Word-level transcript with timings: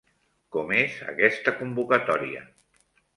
Com 0.55 0.71
és 0.77 0.95
aquesta 1.13 1.53
convocatòria? 1.59 2.41